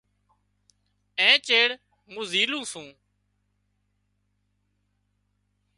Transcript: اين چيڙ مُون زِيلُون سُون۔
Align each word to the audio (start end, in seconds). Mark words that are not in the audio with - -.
اين 1.19 1.37
چيڙ 1.47 1.69
مُون 2.11 2.25
زِيلُون 2.31 2.63
سُون۔ 2.71 2.87